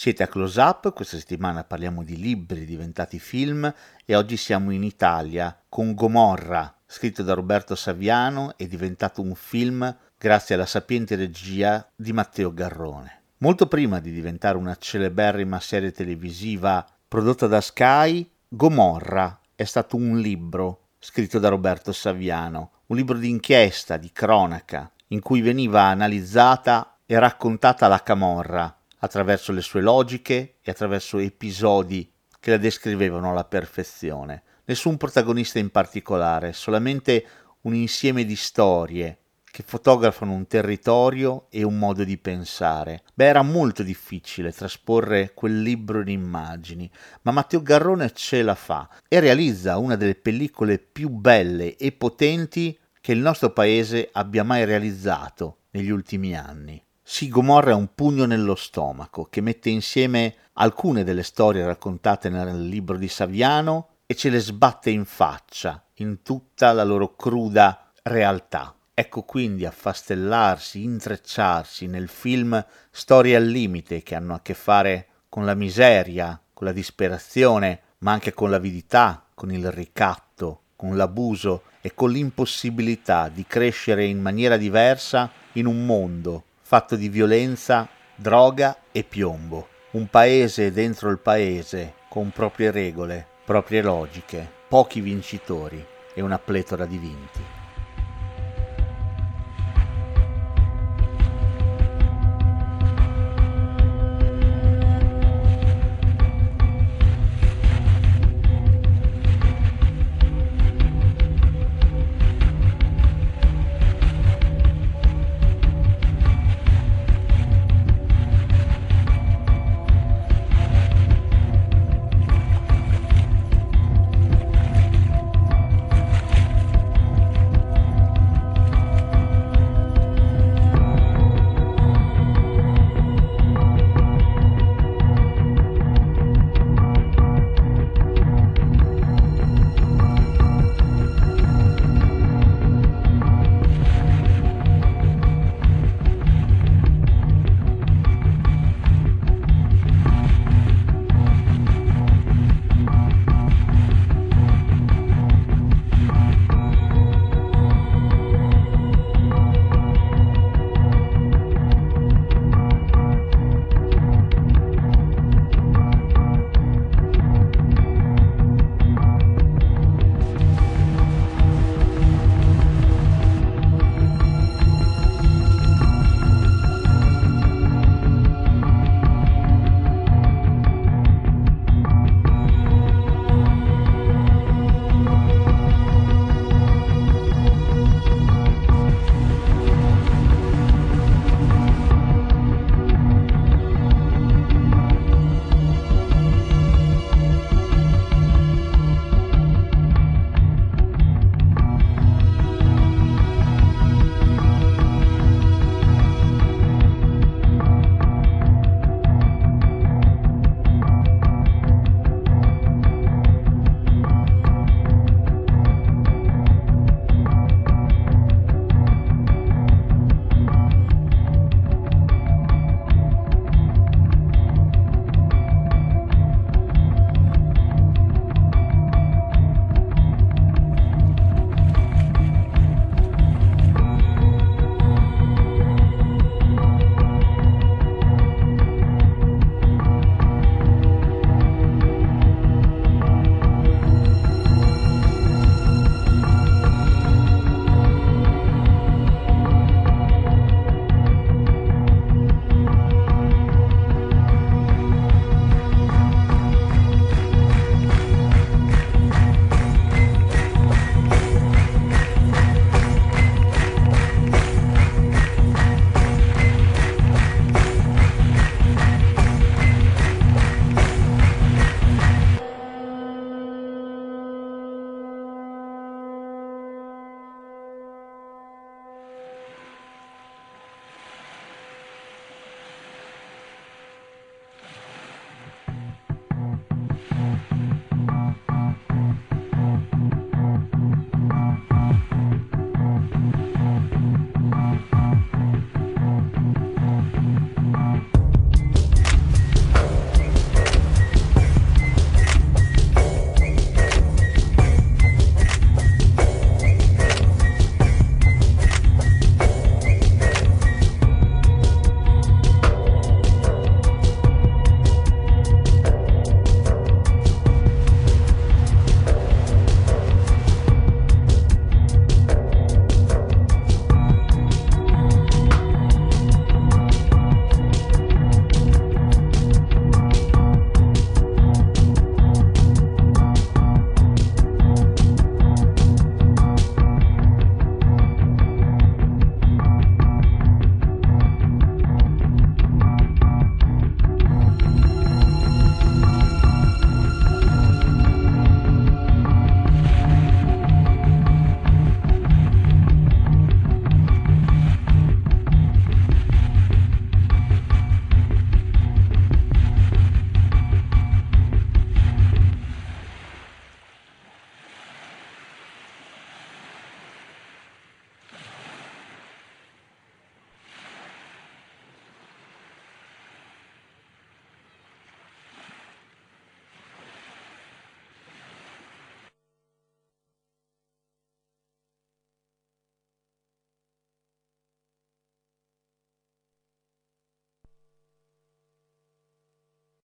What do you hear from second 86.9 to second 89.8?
di violenza, droga e piombo.